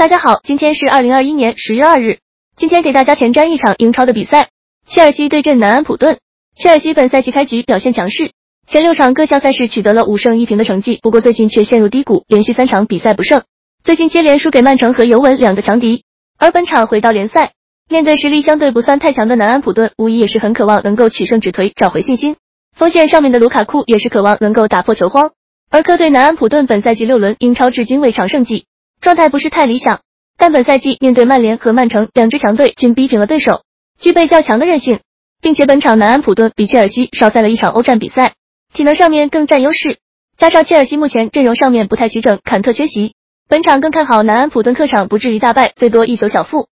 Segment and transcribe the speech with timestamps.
[0.00, 2.20] 大家好，今天是二零二一年十月二日。
[2.56, 4.48] 今天给大家前瞻一场英超的比赛，
[4.88, 6.20] 切尔西对阵南安普顿。
[6.56, 8.30] 切尔西本赛季开局表现强势，
[8.66, 13.42] 前六场各项赛事取得了五胜一平的成绩，不过最近却陷入低谷，连续三场比赛不胜。
[13.84, 16.04] 最近接连输给曼城和尤文两个强敌，
[16.38, 17.52] 而本场回到联赛，
[17.90, 22.36] 面对实力相对不算太强的南安普顿，无疑也是很渴望能够取胜止颓，找回信心。
[22.74, 25.32] 锋线上面的卢卡库也是渴望能够打破球荒。
[25.68, 28.64] 而客队南安普顿本赛季六轮英超至今未尝胜绩，
[29.00, 30.00] 状态不是太理想。
[30.36, 33.62] 但本赛季面对曼联和曼城两支强队均逼平了对手，
[33.98, 35.00] 具备较强的韧性，
[35.42, 38.34] 并且本场南安普顿比切尔西少赛了一场欧战比赛，
[38.72, 39.98] 体能上面更占优势。
[40.38, 43.14] 加上切尔西目前阵容上面不太齐整，坎特缺席，
[43.48, 46.68] 本场更看好南安普顿客场不至于大败，最多一球小负。